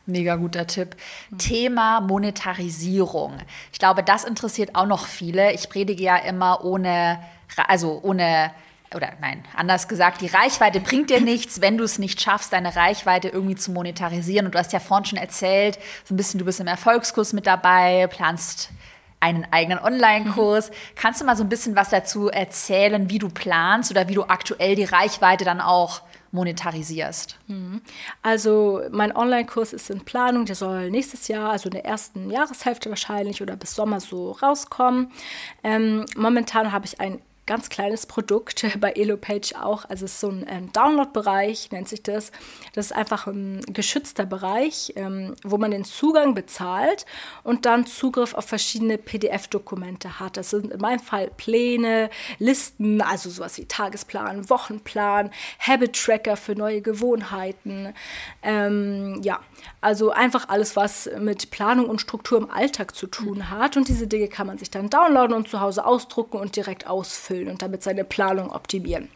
[0.07, 0.95] Mega guter Tipp.
[1.31, 1.39] Mhm.
[1.39, 3.39] Thema Monetarisierung.
[3.73, 5.53] Ich glaube, das interessiert auch noch viele.
[5.53, 7.19] Ich predige ja immer ohne,
[7.67, 8.53] also ohne
[8.95, 12.75] oder nein, anders gesagt, die Reichweite bringt dir nichts, wenn du es nicht schaffst, deine
[12.75, 14.47] Reichweite irgendwie zu monetarisieren.
[14.47, 17.47] Und du hast ja vorhin schon erzählt, so ein bisschen, du bist im Erfolgskurs mit
[17.47, 18.71] dabei, planst
[19.21, 20.71] einen eigenen Online-Kurs.
[20.71, 20.75] Mhm.
[20.97, 24.25] Kannst du mal so ein bisschen was dazu erzählen, wie du planst oder wie du
[24.25, 27.39] aktuell die Reichweite dann auch monetarisierst?
[27.47, 27.83] Mhm.
[28.23, 32.89] Also mein Online-Kurs ist in Planung, der soll nächstes Jahr, also in der ersten Jahreshälfte
[32.89, 35.13] wahrscheinlich oder bis Sommer so rauskommen.
[35.63, 37.21] Ähm, momentan habe ich ein
[37.51, 39.85] ganz kleines Produkt bei EloPage auch.
[39.89, 42.31] Also es ist so ein ähm, Download-Bereich, nennt sich das.
[42.75, 47.07] Das ist einfach ein geschützter Bereich, ähm, wo man den Zugang bezahlt
[47.43, 50.37] und dann Zugriff auf verschiedene PDF-Dokumente hat.
[50.37, 52.09] Das sind in meinem Fall Pläne,
[52.39, 57.93] Listen, also sowas wie Tagesplan, Wochenplan, Habit-Tracker für neue Gewohnheiten.
[58.45, 59.41] Ähm, ja,
[59.81, 63.77] also einfach alles, was mit Planung und Struktur im Alltag zu tun hat.
[63.77, 67.40] Und diese Dinge kann man sich dann downloaden und zu Hause ausdrucken und direkt ausfüllen
[67.49, 69.09] und damit seine Planung optimieren.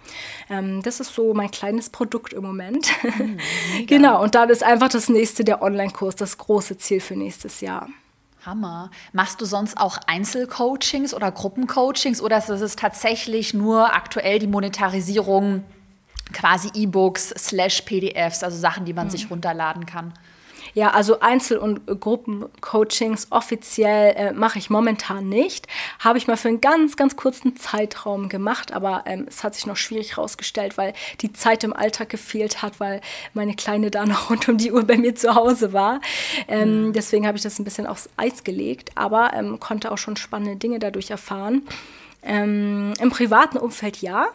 [0.49, 2.89] Ähm, das ist so mein kleines Produkt im Moment.
[3.03, 3.39] Mhm,
[3.87, 7.89] genau, und dann ist einfach das nächste der Online-Kurs, das große Ziel für nächstes Jahr.
[8.47, 8.91] Hammer.
[9.13, 15.65] Machst du sonst auch Einzelcoachings oder Gruppencoachings oder ist es tatsächlich nur aktuell die Monetarisierung
[16.33, 19.11] quasi E-Books slash PDFs, also Sachen, die man mhm.
[19.11, 20.13] sich runterladen kann?
[20.73, 25.67] Ja, also Einzel- und Gruppencoachings offiziell äh, mache ich momentan nicht.
[25.99, 29.67] Habe ich mal für einen ganz, ganz kurzen Zeitraum gemacht, aber ähm, es hat sich
[29.67, 33.01] noch schwierig herausgestellt, weil die Zeit im Alltag gefehlt hat, weil
[33.35, 36.01] meine Kleine da noch rund um die Uhr bei mir zu Hause war.
[36.49, 36.93] Ähm, mhm.
[36.93, 40.57] Deswegen habe ich das ein bisschen aufs Eis gelegt, aber ähm, konnte auch schon spannende
[40.57, 41.63] Dinge dadurch erfahren.
[42.23, 44.29] Ähm, Im privaten Umfeld ja.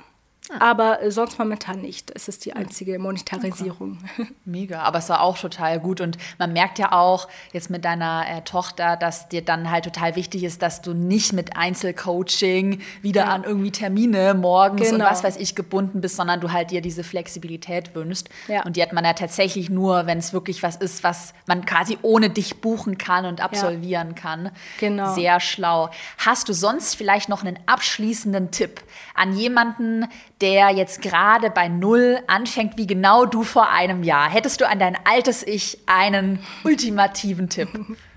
[0.58, 2.12] Aber äh, sonst momentan nicht.
[2.16, 4.00] Es ist die einzige Monetarisierung.
[4.18, 4.28] Okay.
[4.46, 6.02] Mega, aber es war auch total gut.
[6.02, 10.16] Und man merkt ja auch jetzt mit deiner äh, Tochter, dass dir dann halt total
[10.16, 13.34] wichtig ist, dass du nicht mit Einzelcoaching wieder ja.
[13.34, 15.06] an irgendwie Termine morgens genau.
[15.06, 18.30] und was weiß ich gebunden bist, sondern du halt dir diese Flexibilität wünschst.
[18.48, 18.64] Ja.
[18.64, 21.98] Und die hat man ja tatsächlich nur, wenn es wirklich was ist, was man quasi
[22.02, 24.14] ohne dich buchen kann und absolvieren ja.
[24.14, 24.52] kann.
[24.80, 25.14] Genau.
[25.14, 25.90] Sehr schlau.
[26.18, 28.82] Hast du sonst vielleicht noch einen abschließenden Tipp
[29.14, 30.08] an jemanden,
[30.42, 34.30] der jetzt gerade bei Null anfängt, wie genau du vor einem Jahr.
[34.30, 37.70] Hättest du an dein altes Ich einen ultimativen Tipp?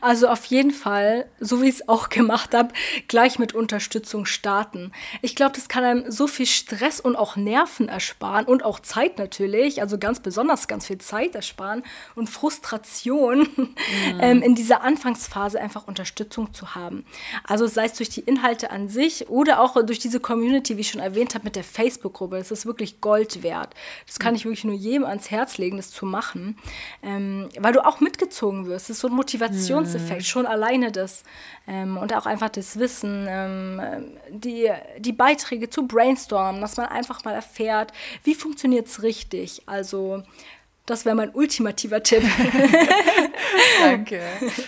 [0.00, 2.74] Also auf jeden Fall, so wie ich es auch gemacht habe,
[3.06, 4.92] gleich mit Unterstützung starten.
[5.22, 9.18] Ich glaube, das kann einem so viel Stress und auch Nerven ersparen und auch Zeit
[9.18, 13.74] natürlich, also ganz besonders ganz viel Zeit ersparen und Frustration mhm.
[14.20, 17.04] ähm, in dieser Anfangsphase einfach Unterstützung zu haben.
[17.44, 20.90] Also sei es durch die Inhalte an sich oder auch durch diese Community, wie ich
[20.90, 22.38] schon erwähnt habe, mit der Facebook-Gruppe.
[22.38, 23.74] Das ist wirklich Gold wert.
[24.06, 26.58] Das kann ich wirklich nur jedem ans Herz legen, das zu machen,
[27.02, 28.90] ähm, weil du auch mitgezogen wirst.
[28.90, 30.24] Das ist so ein Motivation Motivationseffekt, mhm.
[30.24, 31.22] schon alleine das.
[31.66, 33.80] Ähm, und auch einfach das Wissen, ähm,
[34.30, 37.92] die, die Beiträge zu brainstormen, dass man einfach mal erfährt,
[38.24, 39.62] wie funktioniert es richtig.
[39.66, 40.22] Also
[40.86, 42.22] das wäre mein ultimativer Tipp.
[43.82, 44.20] Danke.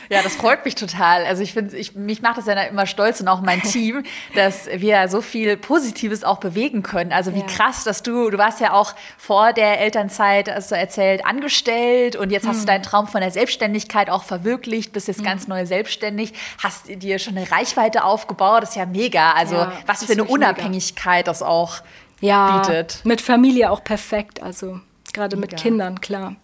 [0.09, 1.24] Ja, das freut mich total.
[1.24, 4.02] Also ich finde, ich, mich macht das ja immer stolz und auch mein Team,
[4.35, 7.12] dass wir so viel Positives auch bewegen können.
[7.12, 7.46] Also wie ja.
[7.46, 12.31] krass, dass du, du warst ja auch vor der Elternzeit, hast du erzählt, angestellt und
[12.31, 12.61] jetzt hast mhm.
[12.61, 15.26] du deinen Traum von der Selbstständigkeit auch verwirklicht, bist jetzt mhm.
[15.26, 18.62] ganz neu selbstständig, hast dir schon eine Reichweite aufgebaut.
[18.62, 19.33] Das ist ja mega.
[19.33, 21.31] Also ja, was für eine Unabhängigkeit mega.
[21.31, 21.76] das auch
[22.20, 23.02] ja, bietet.
[23.04, 24.42] Mit Familie auch perfekt.
[24.42, 24.81] Also
[25.18, 26.37] Gerade mit Kindern, klar.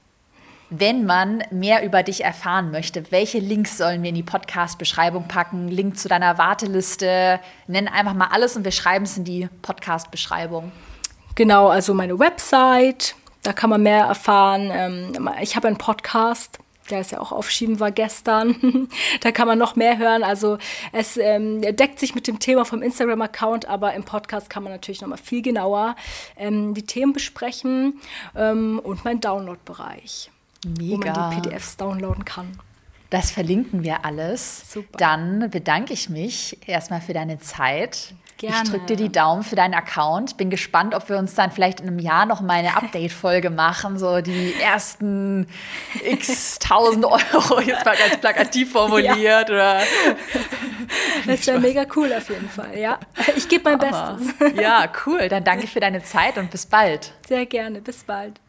[0.69, 5.69] Wenn man mehr über dich erfahren möchte, welche Links sollen wir in die Podcast-Beschreibung packen?
[5.69, 7.39] Link zu deiner Warteliste.
[7.69, 10.73] Nenn einfach mal alles und wir schreiben es in die Podcast-Beschreibung.
[11.37, 14.73] Genau, also meine Website, da kann man mehr erfahren.
[14.73, 16.59] Ähm, ich habe einen Podcast,
[16.91, 18.89] der ist ja auch aufschieben war gestern.
[19.21, 20.23] da kann man noch mehr hören.
[20.23, 20.59] Also
[20.93, 25.01] es ähm, deckt sich mit dem Thema vom Instagram-Account, aber im Podcast kann man natürlich
[25.01, 25.97] noch mal viel genauer
[26.37, 28.01] ähm, die Themen besprechen
[28.37, 30.31] ähm, und mein Download-Bereich,
[30.65, 32.59] wo man die PDFs downloaden kann.
[33.15, 34.69] Das verlinken wir alles.
[34.73, 34.99] Super.
[34.99, 38.13] Dann bedanke ich mich erstmal für deine Zeit.
[38.39, 38.63] Gerne.
[38.65, 40.37] Ich drücke dir die Daumen für deinen Account.
[40.37, 44.01] Bin gespannt, ob wir uns dann vielleicht in einem Jahr noch mal eine Update-Folge machen.
[44.01, 45.47] So die ersten
[46.03, 49.17] x tausend Euro, jetzt mal ganz plakativ formuliert.
[49.17, 49.43] Ja.
[49.43, 49.81] Oder
[51.25, 52.77] das wäre mega cool auf jeden Fall.
[52.77, 52.99] Ja,
[53.37, 54.57] ich gebe mein Bestes.
[54.61, 55.29] Ja, cool.
[55.29, 57.13] Dann danke für deine Zeit und bis bald.
[57.29, 57.81] Sehr gerne.
[57.81, 58.41] Bis bald.